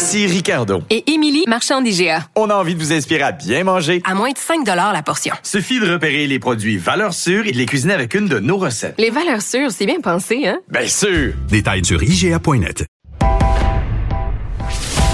[0.00, 0.82] Ici Ricardo.
[0.88, 2.24] Et Émilie, marchand d'IGA.
[2.34, 4.00] On a envie de vous inspirer à bien manger.
[4.06, 5.34] À moins de 5 la portion.
[5.42, 8.56] Suffit de repérer les produits valeurs sûres et de les cuisiner avec une de nos
[8.56, 8.94] recettes.
[8.96, 10.58] Les valeurs sûres, c'est bien pensé, hein?
[10.70, 11.34] Bien sûr!
[11.50, 12.86] Détails sur IGA.net.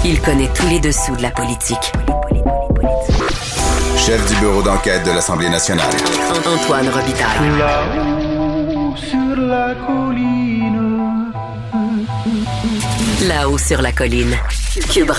[0.05, 1.91] Il connaît tous les dessous de la politique.
[3.97, 5.93] Chef du bureau d'enquête de l'Assemblée nationale.
[6.45, 7.57] Antoine Robitaille.
[7.59, 11.33] Là-haut sur la colline.
[13.27, 14.37] Là-haut sur la colline.
[14.79, 15.11] Cube.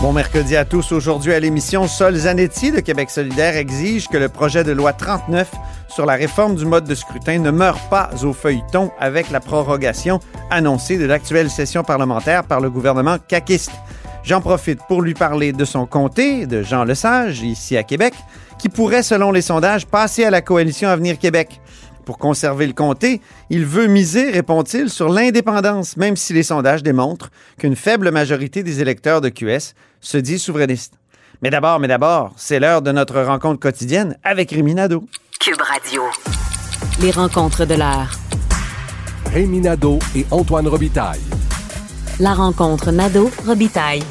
[0.00, 0.92] Bon mercredi à tous.
[0.92, 5.50] Aujourd'hui à l'émission, Sol Zanetti de Québec solidaire exige que le projet de loi 39
[5.88, 10.20] sur la réforme du mode de scrutin ne meure pas au feuilleton avec la prorogation
[10.50, 13.72] annoncée de l'actuelle session parlementaire par le gouvernement caquiste.
[14.24, 18.14] J'en profite pour lui parler de son comté, de Jean Lesage, ici à Québec,
[18.58, 21.60] qui pourrait, selon les sondages, passer à la coalition Avenir Québec.
[22.04, 27.30] Pour conserver le comté, il veut miser, répond-il, sur l'indépendance, même si les sondages démontrent
[27.58, 30.94] qu'une faible majorité des électeurs de QS se dit souverainiste.
[31.42, 35.04] Mais d'abord, mais d'abord, c'est l'heure de notre rencontre quotidienne avec Rémi Nadeau.
[35.40, 36.02] Cube Radio.
[37.00, 38.10] Les rencontres de l'heure.
[39.32, 41.20] Rémi Nadeau et Antoine Robitaille.
[42.20, 44.02] La rencontre Nadeau-Robitaille.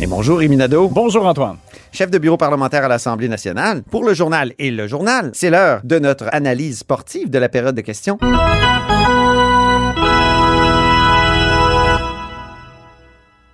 [0.00, 0.88] Et bonjour Rémi Nadeau.
[0.88, 1.56] Bonjour Antoine.
[1.94, 5.30] Chef de bureau parlementaire à l'Assemblée nationale, pour le journal et le journal.
[5.32, 8.18] C'est l'heure de notre analyse sportive de la période de questions.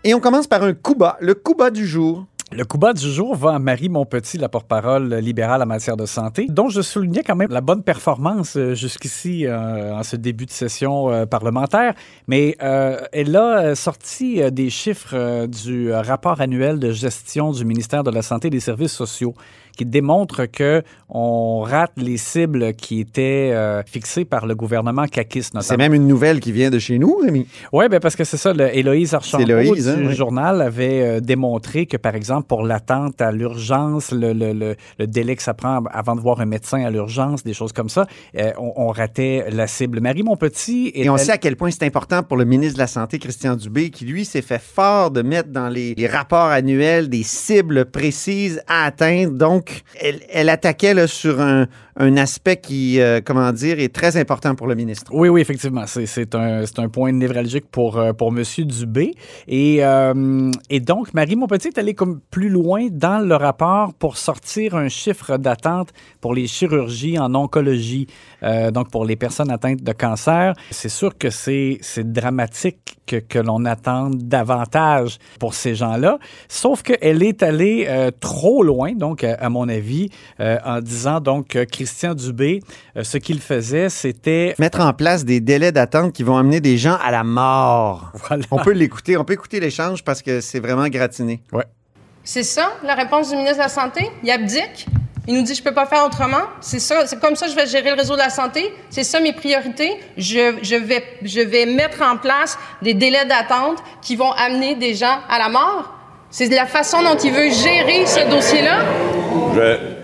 [0.03, 2.27] Et on commence par un coup bas, le coup bas du jour.
[2.53, 6.05] Le coup bas du jour va à Marie Montpetit, la porte-parole libérale en matière de
[6.05, 10.47] santé, dont je soulignais quand même la bonne performance euh, jusqu'ici euh, en ce début
[10.47, 11.95] de session euh, parlementaire.
[12.27, 18.23] Mais elle a sorti des chiffres du rapport annuel de gestion du ministère de la
[18.23, 19.35] Santé et des Services sociaux
[19.81, 25.63] qui démontrent que on rate les cibles qui étaient euh, fixées par le gouvernement notamment.
[25.63, 27.47] C'est même une nouvelle qui vient de chez nous, Rémi.
[27.73, 28.53] Oui, ben parce que c'est ça.
[28.53, 30.15] le- Héloïse Archambault Héloïse, du hein, oui.
[30.15, 35.07] journal avait euh, démontré que, par exemple, pour l'attente à l'urgence, le, le- le- le
[35.07, 38.07] délai que ça prend avant de voir un médecin à l'urgence, des choses comme ça,
[38.37, 40.01] euh, on, on ratait la cible.
[40.01, 40.93] Marie Montpetit...
[40.95, 43.19] Et on elle- sait à quel point c'est important pour le ministre de la Santé,
[43.19, 47.23] Christian Dubé, qui, lui, s'est fait fort de mettre dans les, les rapports annuels des
[47.23, 49.33] cibles précises à atteindre.
[49.33, 49.70] Donc,
[50.01, 51.67] elle, elle attaquait là, sur un,
[52.01, 55.13] un aspect qui, euh, comment dire, est très important pour le ministre.
[55.15, 55.85] Oui, oui, effectivement.
[55.87, 58.43] C'est, un, un point névralgique pour, euh, pour M.
[58.65, 59.15] Dubé.
[59.47, 64.17] Et, euh, et donc, Marie Montpetit est allée comme plus loin dans le rapport pour
[64.17, 65.91] sortir un chiffre d'attente
[66.23, 68.07] pour les chirurgies en oncologie,
[68.73, 70.55] donc pour les personnes atteintes de cancer.
[70.71, 76.19] C'est sûr que c'est, dramatique que, que l'on attende davantage pour ces gens-là,
[76.49, 82.15] sauf qu'elle est allée trop loin, donc, à, mon avis, en disant donc que Christian
[82.15, 82.61] Dubé,
[82.97, 86.79] euh, ce qu'il faisait, c'était Mettre en place des délais d'attente qui vont amener des
[86.79, 88.13] gens à la mort.
[88.15, 88.45] Voilà.
[88.53, 91.41] On peut l'écouter, on peut écouter l'échange parce que c'est vraiment gratiné.
[92.23, 94.09] C'est ça, la réponse du ministre de la Santé?
[94.23, 94.87] Il abdique?
[95.27, 96.45] Il nous dit je peux pas faire autrement?
[96.61, 98.73] C'est ça, c'est comme ça que je vais gérer le réseau de la santé?
[98.89, 99.99] C'est ça mes priorités?
[100.17, 104.95] Je, je, vais, je vais mettre en place des délais d'attente qui vont amener des
[104.95, 105.93] gens à la mort?
[106.31, 108.79] C'est la façon dont il veut gérer ce dossier-là?
[109.57, 110.00] Je...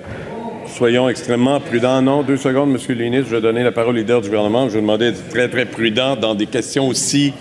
[0.76, 2.03] Soyons extrêmement prudents.
[2.03, 3.31] Non, deux secondes, Monsieur le ministre.
[3.31, 4.69] Je vais donner la parole au leader du gouvernement.
[4.69, 7.32] Je vais demander d'être très, très prudent dans des questions aussi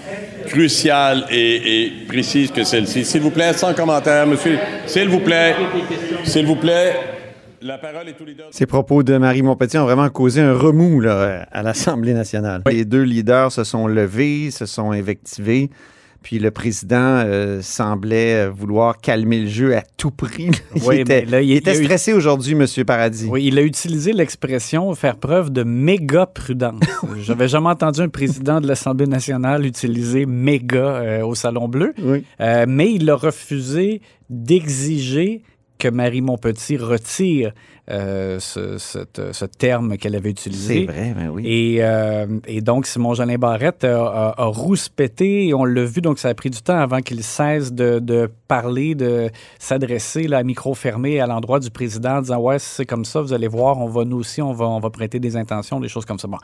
[0.47, 3.03] cruciales et, et précises que celle-ci.
[3.03, 4.57] S'il vous plaît, sans commentaire, Monsieur.
[4.85, 5.53] S'il vous plaît.
[6.23, 6.93] S'il vous plaît.
[7.61, 8.45] La parole est au leader.
[8.51, 12.61] Ces propos de Marie Montpetit ont vraiment causé un remous là, à l'Assemblée nationale.
[12.71, 15.69] Les deux leaders se sont levés, se sont invectivés.
[16.25, 20.49] Puis le président euh, semblait vouloir calmer le jeu à tout prix.
[20.75, 22.65] Il Oui, était, mais là, il- il était il y a eu- stressé aujourd'hui, M.
[22.83, 23.27] Paradis.
[23.29, 26.81] Oui, il a utilisé l'expression faire preuve de méga prudence.
[27.21, 32.23] J'avais jamais entendu un président de l'Assemblée nationale utiliser méga euh, au Salon Bleu, Oui.
[32.41, 34.01] Euh, mais il a refusé
[34.31, 35.43] d'exiger
[35.77, 37.51] que Marie Montpetit retire
[37.91, 40.85] euh, ce, cette- ce terme qu'elle avait utilisé.
[40.87, 41.43] C'est vrai, ben oui.
[41.45, 46.17] Et, euh, et donc, Simon-Jolin Barrette a, a, a rouspété, et on l'a vu, donc
[46.19, 49.29] ça a pris du temps avant qu'il cesse de, de parler, de
[49.59, 53.21] s'adresser à micro fermé à l'endroit du président en disant Ouais, si c'est comme ça,
[53.21, 55.87] vous allez voir, on va nous aussi, on va, on va prêter des intentions, des
[55.87, 56.27] choses comme ça.
[56.27, 56.37] Bon.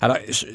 [0.00, 0.46] Alors, je-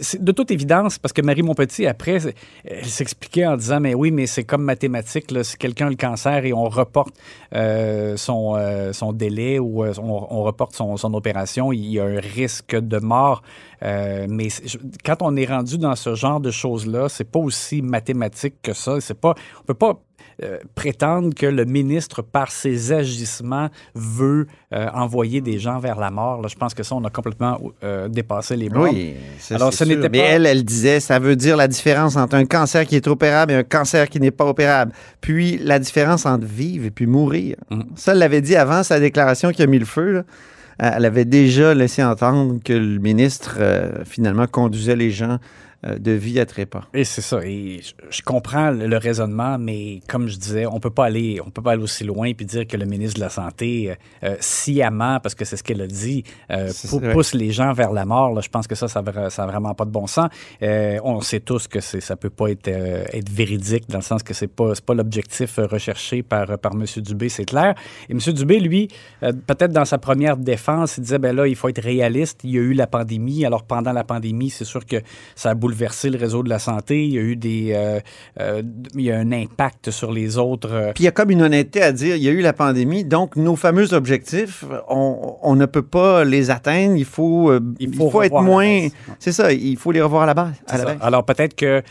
[0.00, 2.18] c'est de toute évidence, parce que Marie Montpetit, après,
[2.64, 5.96] elle s'expliquait en disant Mais oui, mais c'est comme mathématique, là, si quelqu'un a le
[5.96, 7.14] cancer et on reporte
[7.54, 12.20] euh, son, euh, son délai ou euh, on, reporte son, opération, il y a un
[12.20, 13.42] risque de mort.
[13.82, 14.48] Euh, mais
[15.04, 19.00] quand on est rendu dans ce genre de choses-là, c'est pas aussi mathématique que ça.
[19.00, 19.98] C'est pas, on peut pas
[20.42, 26.10] euh, prétendre que le ministre, par ses agissements, veut euh, envoyer des gens vers la
[26.10, 26.42] mort.
[26.42, 28.90] Là, je pense que ça, on a complètement euh, dépassé les bornes.
[28.94, 31.68] Oui, ça, Alors, c'est ce n'était Mais pas- elle, elle disait, ça veut dire la
[31.68, 34.92] différence entre un cancer qui est opérable et un cancer qui n'est pas opérable.
[35.20, 37.56] Puis la différence entre vivre et puis mourir.
[37.70, 37.82] Mm.
[37.96, 40.12] Ça, elle l'avait dit avant sa déclaration qui a mis le feu.
[40.12, 40.22] là.
[40.78, 45.38] Elle avait déjà laissé entendre que le ministre, euh, finalement, conduisait les gens
[45.84, 46.82] de vie à trépas.
[46.92, 47.40] Et c'est ça.
[47.44, 47.80] Et
[48.10, 51.72] je, comprends le, raisonnement, mais comme je disais, on peut pas aller, on peut pas
[51.72, 53.94] aller aussi loin puis dire que le ministre de la santé euh,
[54.24, 57.92] euh, sciemment, parce que c'est ce qu'elle a dit, euh, pou- pousse les gens vers
[57.92, 58.34] la mort.
[58.34, 60.28] Là, je pense que ça, ça, ça a vraiment pas de bon sens.
[60.62, 64.02] Euh, on sait tous que c'est, ça peut pas être, euh, être véridique dans le
[64.04, 66.84] sens que c'est pas, pas l'objectif euh, recherché par par M.
[66.96, 67.74] Dubé, c'est clair.
[68.08, 68.18] Et M.
[68.18, 68.88] Dubé, lui,
[69.22, 72.40] euh, peut-être dans sa première défense, il disait ben là, il faut être réaliste.
[72.44, 73.44] Il y a eu la pandémie.
[73.44, 74.96] Alors pendant la pandémie, c'est sûr que
[75.36, 77.04] ça a bouleversé le réseau de la santé.
[77.04, 78.00] Il y a eu des, euh,
[78.40, 78.62] euh,
[78.94, 80.72] il y a un impact sur les autres.
[80.72, 82.54] euh, Puis il y a comme une honnêteté à dire, il y a eu la
[82.54, 86.96] pandémie, donc nos fameux objectifs, on, on ne peut pas les atteindre.
[86.96, 88.88] Il faut, il faut, être moins...
[89.18, 90.54] C'est ça, il faut les revoir à la base.
[90.66, 90.90] À la.
[91.00, 91.82] Alors peut-être que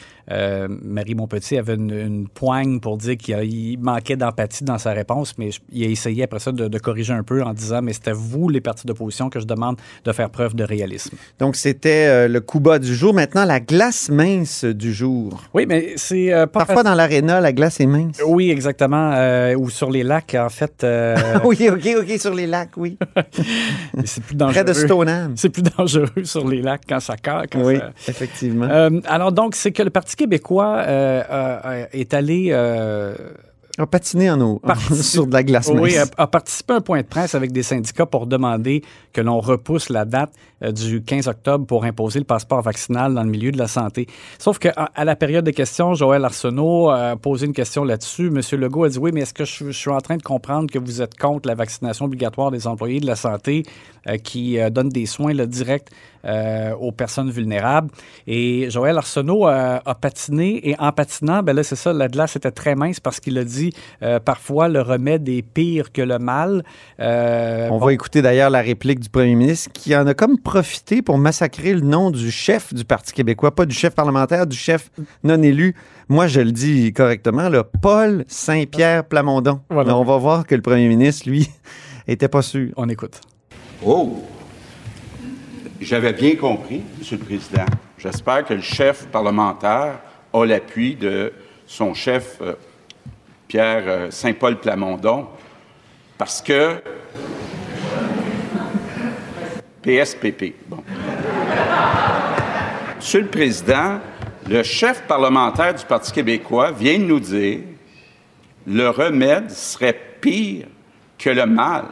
[0.84, 5.52] Marie Montpetit avait une, une poigne pour dire qu'il manquait d'empathie dans sa réponse, mais
[5.72, 8.50] il a essayé après ça de, de corriger un peu en disant mais à vous
[8.50, 11.16] les partis d'opposition que je demande de faire preuve de réalisme.
[11.40, 13.14] Donc, c'était le coup bas du jour.
[13.14, 15.44] Maintenant, la glace mince du jour.
[15.54, 18.22] Oui, mais c'est euh, pas Parfois, dans l'aréna, la glace est mince.
[18.26, 19.12] Oui, exactement.
[19.14, 20.84] euh, ou sur les lacs, en fait.
[20.84, 22.98] euh, oui, OK, OK, sur les lacs, oui.
[24.06, 24.54] c'est plus dangereux.
[24.54, 25.34] Près de Stoneham.
[25.36, 27.48] C'est plus dangereux sur les lacs quand ça casse.
[27.56, 28.68] Oui, ça- effectivement.
[29.06, 30.84] Alors donc, c'est que le Parti québécois
[31.94, 32.54] est allé
[33.78, 34.62] va patiner en eau,
[35.02, 35.80] sur de la glace mince.
[35.82, 39.22] Oui, a, a participé à un point de presse avec des syndicats pour demander que
[39.22, 40.32] l'on repousse la date
[40.62, 44.08] du 15 octobre pour imposer le passeport vaccinal dans le milieu de la santé.
[44.40, 48.30] Sauf qu'à à la période de questions, Joël Arsenault a posé une question là-dessus.
[48.30, 50.72] Monsieur Legault a dit oui, mais est-ce que je, je suis en train de comprendre
[50.72, 53.64] que vous êtes contre la vaccination obligatoire des employés de la santé
[54.08, 55.90] euh, qui euh, donnent des soins là, directs
[56.26, 57.90] euh, aux personnes vulnérables?
[58.26, 62.52] Et Joël Arsenault a, patiné et en patinant, ben là, c'est ça, la glace était
[62.52, 63.74] très mince parce qu'il a dit
[64.04, 66.64] euh, parfois le remède est pire que le mal.
[67.00, 70.38] Euh, On bon, va écouter d'ailleurs la réplique du premier ministre qui en a comme
[70.48, 74.56] profité pour massacrer le nom du chef du Parti québécois, pas du chef parlementaire, du
[74.56, 74.90] chef
[75.22, 75.76] non élu.
[76.08, 79.60] Moi, je le dis correctement, là, Paul Saint-Pierre Plamondon.
[79.70, 79.90] Voilà.
[79.90, 81.50] Mais on va voir que le premier ministre, lui,
[82.08, 82.70] était pas sûr.
[82.78, 83.20] On écoute.
[83.86, 84.24] Oh!
[85.82, 87.66] J'avais bien compris, Monsieur le Président.
[87.98, 90.00] J'espère que le chef parlementaire
[90.32, 91.34] a l'appui de
[91.66, 92.54] son chef, euh,
[93.50, 95.28] Pierre euh, Saint-Paul Plamondon,
[96.18, 96.82] parce que.
[99.88, 100.54] PSPP.
[102.98, 104.00] Monsieur le Président,
[104.50, 107.60] le chef parlementaire du Parti québécois vient de nous dire
[108.66, 110.68] le remède serait pire
[111.18, 111.86] que le mal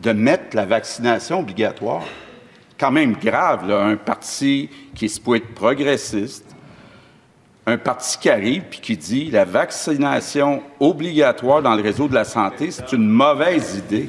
[0.00, 2.04] de mettre la vaccination obligatoire.
[2.78, 6.54] Quand même grave, un parti qui se peut être progressiste,
[7.66, 12.24] un parti qui arrive puis qui dit la vaccination obligatoire dans le réseau de la
[12.24, 14.08] santé, c'est une mauvaise idée.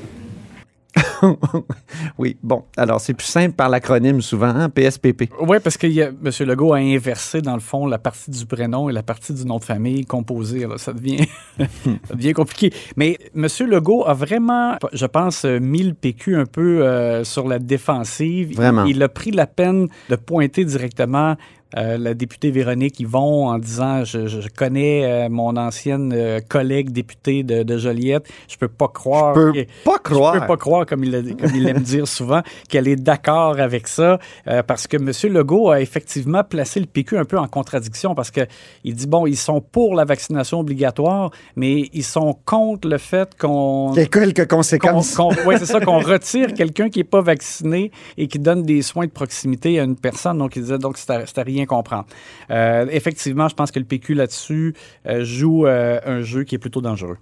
[2.17, 2.63] oui, bon.
[2.77, 5.29] Alors, c'est plus simple par l'acronyme souvent, hein, PSPP.
[5.41, 6.31] Oui, parce que y a- M.
[6.47, 9.57] Legault a inversé, dans le fond, la partie du prénom et la partie du nom
[9.57, 10.65] de famille composée.
[10.77, 11.25] Ça, devient,
[11.57, 12.73] ça devient compliqué.
[12.95, 13.47] Mais M.
[13.67, 18.51] Legault a vraiment, je pense, mis le PQ un peu euh, sur la défensive.
[18.51, 18.85] Il- Vraiment.
[18.85, 21.35] Il, a pris la peine de pointer directement
[21.77, 27.43] euh, la députée Véronique Yvon en disant je, connais euh, mon ancienne euh, collègue députée
[27.43, 28.27] de, de Joliette.
[28.47, 29.35] Je peux pas croire.
[29.35, 30.35] Je peux que- pas croire.
[30.35, 33.59] Je peux pas croire, comme il, a- comme il aime dire souvent, qu'elle est d'accord
[33.59, 34.19] avec ça,
[34.67, 35.11] parce que M.
[35.33, 38.41] Legault a effectivement placé le PQ un peu en contradiction, parce que
[38.83, 43.35] il dit, bon, ils sont pour la vaccination obligatoire, mais ils sont contre le fait
[43.37, 43.91] qu'on...
[43.93, 45.17] Il y a quelques conséquences.
[45.57, 49.11] c'est ça, qu'on retire quelqu'un qui n'est pas vacciné et qui donne des soins de
[49.11, 50.37] proximité à une personne.
[50.37, 52.05] Donc, il disait, donc, c'est à comprendre.
[52.51, 54.73] Euh, effectivement, je pense que le PQ là-dessus
[55.07, 57.17] euh, joue euh, un jeu qui est plutôt dangereux.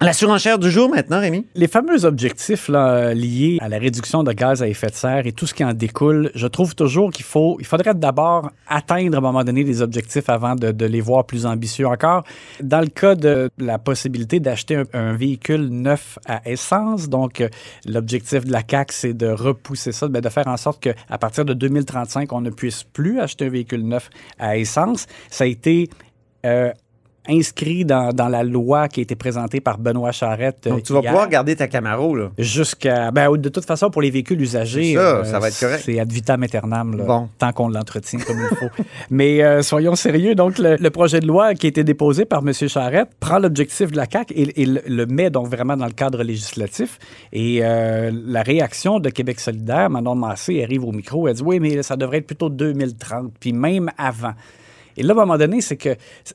[0.00, 1.44] La surenchère du jour maintenant, Rémi?
[1.56, 5.32] Les fameux objectifs là, liés à la réduction de gaz à effet de serre et
[5.32, 9.18] tout ce qui en découle, je trouve toujours qu'il faut, il faudrait d'abord atteindre à
[9.18, 12.22] un moment donné des objectifs avant de, les voir plus ambitieux encore.
[12.62, 17.48] Dans le cas de la possibilité d'acheter un, véhicule neuf à essence, donc euh,
[17.84, 21.54] l'objectif de la CAC, c'est de repousser ça, de faire en sorte qu'à partir de
[21.54, 25.06] 2035, on ne puisse plus acheter un véhicule neuf à essence.
[25.28, 25.90] Ça a été
[26.46, 26.70] euh,
[27.28, 30.68] inscrit dans, dans, la loi qui a été présentée par Benoît Charette.
[30.68, 32.30] Donc, tu vas hier, pouvoir garder ta Camaro, là.
[32.38, 33.10] Jusqu'à.
[33.10, 34.94] Ben, de toute façon, pour les véhicules usagés.
[34.94, 35.82] Ça, euh, ça va être correct.
[35.84, 37.28] C'est ad vitam aeternam, là, bon.
[37.38, 38.82] tant qu'on l'entretient comme il faut.
[39.10, 40.34] Mais euh, soyons sérieux.
[40.34, 42.52] Donc, le, le, projet de loi qui a été déposé par M.
[42.52, 45.92] Charette prend l'objectif de la CAQ et, et le, le, met donc vraiment dans le
[45.92, 46.98] cadre législatif.
[47.32, 51.60] Et euh, la réaction de Québec solidaire, Manon Massé, arrive au micro, elle dit Oui,
[51.60, 54.34] mais ça devrait être plutôt 2030, puis même avant.
[54.98, 55.94] Et là, à un moment donné, c'est que,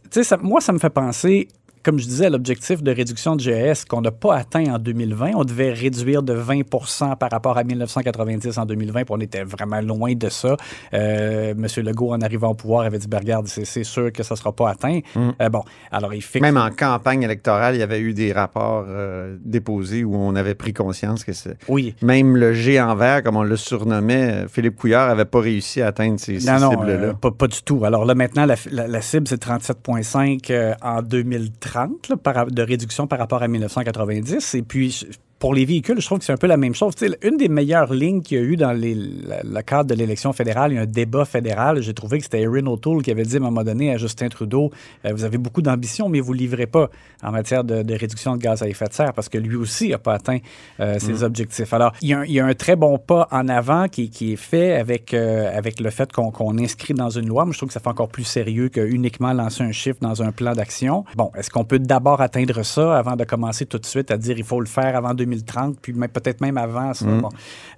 [0.09, 1.49] tu sais, moi, ça me fait penser
[1.83, 5.31] comme je disais, l'objectif de réduction de GES qu'on n'a pas atteint en 2020.
[5.35, 9.81] On devait réduire de 20% par rapport à 1990 en 2020, puis on était vraiment
[9.81, 10.55] loin de ça.
[10.93, 14.35] Euh, Monsieur Legault, en arrivant au pouvoir, avait dit, ben, regarde, c'est sûr que ça
[14.35, 14.99] ne sera pas atteint.
[15.15, 15.29] Mm.
[15.41, 16.39] Euh, bon, alors il fait...
[16.39, 20.55] Même en campagne électorale, il y avait eu des rapports euh, déposés où on avait
[20.55, 21.57] pris conscience que c'est...
[21.67, 21.95] Oui.
[22.01, 26.17] Même le géant vert, comme on le surnommait, Philippe Couillard n'avait pas réussi à atteindre
[26.19, 26.59] ces, cibles-là.
[26.59, 27.83] Non, pas, pas, du tout.
[27.83, 31.72] Alors là, maintenant, la, la, la cible, c'est 37,5 en 2030.
[31.73, 34.53] 30 là, par, de réduction par rapport à 1990.
[34.55, 35.07] Et puis,
[35.43, 36.95] pour les véhicules, je trouve que c'est un peu la même chose.
[36.95, 39.93] T'sais, une des meilleures lignes qu'il y a eu dans les, la, le cadre de
[39.93, 41.81] l'élection fédérale, il y a un débat fédéral.
[41.81, 44.29] J'ai trouvé que c'était Erin O'Toole qui avait dit à un moment donné à Justin
[44.29, 44.71] Trudeau
[45.03, 46.89] euh, Vous avez beaucoup d'ambition, mais vous ne livrez pas
[47.21, 49.89] en matière de, de, réduction de gaz à effet de serre parce que lui aussi
[49.89, 50.37] n'a pas atteint
[50.79, 51.23] euh, ses mmh.
[51.23, 51.73] objectifs.
[51.73, 54.31] Alors, il y, a, il y, a un très bon pas en avant qui, qui
[54.31, 57.43] est fait avec, euh, avec le fait qu'on qu inscrit dans une loi.
[57.43, 60.23] Moi, je trouve que ça fait encore plus sérieux que uniquement lancer un chiffre dans
[60.23, 61.03] un plan d'action.
[61.17, 64.37] Bon, est-ce qu'on peut d'abord atteindre ça avant de commencer tout de suite à dire
[64.37, 67.05] il faut le faire avant 2030, puis peut-être même avant ça?
[67.05, 67.21] Mmh.
[67.21, 67.29] Bon.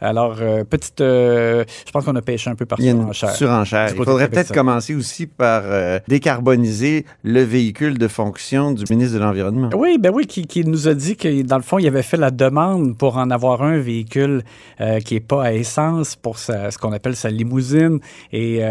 [0.01, 1.01] Alors, euh, petite.
[1.01, 3.31] euh, je pense qu'on a pêché un peu par a surenchère.
[3.31, 3.89] surenchère.
[3.95, 9.19] Il faudrait peut-être commencer aussi par euh, décarboniser le véhicule de fonction du ministre de
[9.19, 9.69] l'Environnement.
[9.75, 12.17] Oui, ben oui, qui, qui, nous a dit que dans le fond, il avait fait
[12.17, 14.43] la demande pour en avoir un véhicule
[15.05, 17.99] qui n'est pas à essence pour sa, ce qu'on appelle sa limousine.
[18.31, 18.61] Et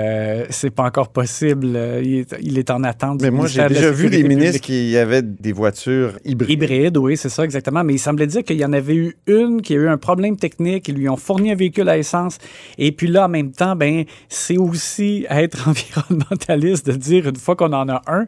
[0.50, 1.66] c'est pas encore possible.
[2.02, 3.22] Il est, il est en attente.
[3.22, 6.50] Mais moi, j'ai déjà vu des ministres qui avaient des voitures hybrides.
[6.50, 7.84] Hybrides, oui, c'est ça, exactement.
[7.84, 10.36] Mais il semblait dire qu'il y en avait eu une qui a eu un problème
[10.36, 10.88] technique.
[10.88, 12.38] Ils lui ont fourni un véhicule à essence.
[12.78, 17.56] Et puis là, en même temps, ben, c'est aussi être environnementaliste de dire une fois
[17.56, 18.26] qu'on en a un,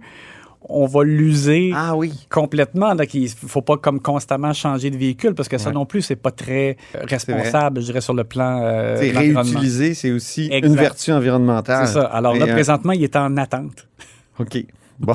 [0.69, 2.13] on va l'user ah oui.
[2.29, 2.95] complètement.
[2.95, 5.75] Donc, il ne faut pas comme constamment changer de véhicule parce que ça ouais.
[5.75, 8.61] non plus, c'est pas très responsable, je dirais, sur le plan.
[8.63, 10.67] Euh, réutiliser, c'est aussi exact.
[10.67, 11.87] une vertu environnementale.
[11.87, 12.05] C'est ça.
[12.07, 12.53] Alors là, euh...
[12.53, 13.87] présentement, il est en attente.
[14.39, 14.59] OK.
[14.99, 15.15] Bon.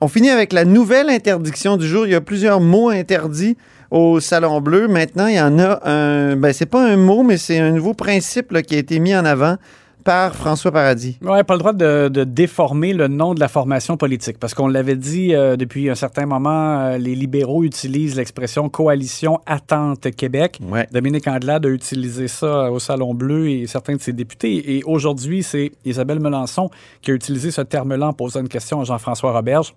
[0.00, 2.06] on finit avec la nouvelle interdiction du jour.
[2.06, 3.56] Il y a plusieurs mots interdits
[3.90, 4.88] au Salon Bleu.
[4.88, 6.36] Maintenant, il y en a un.
[6.36, 9.14] Ben, c'est pas un mot, mais c'est un nouveau principe là, qui a été mis
[9.14, 9.56] en avant
[10.04, 11.18] par François Paradis.
[11.22, 14.38] Oui, pas le droit de, de, déformer le nom de la formation politique.
[14.38, 19.40] Parce qu'on l'avait dit euh, depuis un certain moment, euh, les libéraux utilisent l'expression coalition
[19.46, 20.58] attente Québec.
[20.62, 20.88] Ouais.
[20.92, 24.76] Dominique Andelade a utilisé ça au Salon Bleu et certains de ses députés.
[24.76, 26.70] Et aujourd'hui, c'est Isabelle Melançon
[27.02, 29.74] qui a utilisé ce terme-là en posant une question à Jean-François Roberge.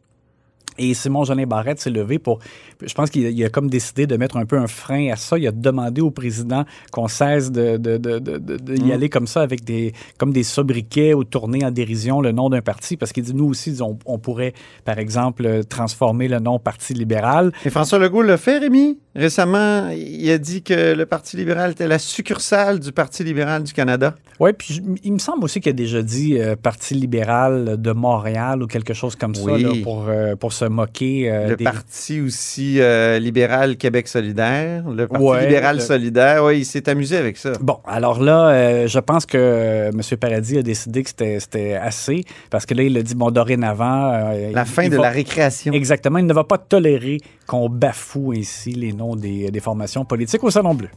[0.77, 2.39] Et Simon Jolin Barrette s'est levé pour.
[2.81, 5.37] Je pense qu'il a, comme décidé de mettre un peu un frein à ça.
[5.37, 8.91] Il a demandé au président qu'on cesse de, de, de, de y mmh.
[8.91, 12.61] aller comme ça avec des comme des sobriquets ou tourner en dérision le nom d'un
[12.61, 12.97] parti.
[12.97, 14.53] Parce qu'il dit nous aussi, on, on, pourrait,
[14.85, 17.51] par exemple, transformer le nom Parti libéral.
[17.65, 18.97] Et François Legault l'a fait, Rémi?
[19.15, 23.71] Récemment, il a dit que le Parti libéral était la succursale du Parti libéral du
[23.71, 24.15] Canada.
[24.39, 28.63] Oui, puis il me semble aussi qu'il a déjà dit euh, Parti libéral de Montréal
[28.63, 29.61] ou quelque chose comme oui.
[29.61, 31.31] ça là, pour, euh, pour se moquer.
[31.31, 31.63] Euh, le des...
[31.63, 32.79] Parti aussi
[33.19, 35.81] libéral Québec solidaire, le Parti ouais, libéral le...
[35.83, 37.51] solidaire, oui, il s'est amusé avec ça.
[37.61, 40.17] Bon, alors là, je pense que M.
[40.19, 44.33] Paradis a décidé que c'était assez parce que là, il a dit, bon, dorénavant...
[44.51, 45.03] la fin de va...
[45.03, 45.71] la récréation.
[45.71, 50.43] Exactement, il ne va pas tolérer qu'on bafoue ainsi les noms des, des formations politiques
[50.43, 50.89] au Salon Bleu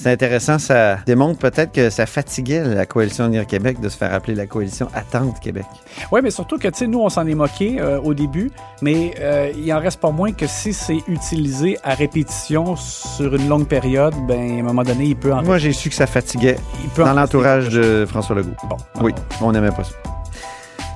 [0.00, 0.58] c'est intéressant.
[0.58, 4.46] Ça démontre peut-être que ça fatiguait la coalition Unir Québec de se faire appeler la
[4.46, 5.66] coalition Attente Québec.
[6.10, 9.14] Oui, mais surtout que, tu sais, nous, on s'en est moqué euh, au début, mais
[9.20, 13.66] euh, il en reste pas moins que si c'est utilisé à répétition sur une longue
[13.66, 15.42] période, ben, à un moment donné, il peut en...
[15.42, 16.56] Moi, j'ai su que ça fatiguait
[16.96, 18.56] dans l'entourage de François Legault.
[18.68, 18.76] Bon.
[19.02, 19.92] Oui, on n'aimait pas ça.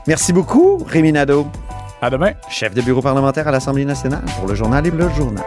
[0.06, 1.46] Merci beaucoup, Rémi Nadeau.
[2.00, 2.32] À demain.
[2.48, 5.44] Chef de bureau parlementaire à l'Assemblée nationale pour le journal et le journal.